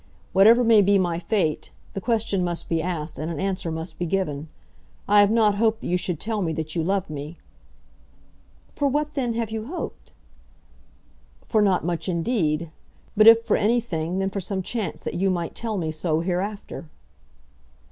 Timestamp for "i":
5.07-5.19